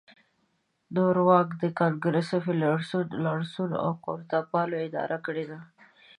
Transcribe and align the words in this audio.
نور 0.95 1.15
واک 1.27 1.49
د 1.61 1.63
ګانګرس 1.77 2.29
فیوډالانو، 2.43 3.19
لارډانو 3.23 3.77
او 3.85 3.91
قدرتپالو 4.05 4.75
اداره 4.87 5.17
کړی 5.25 5.43
دی. 5.49 5.59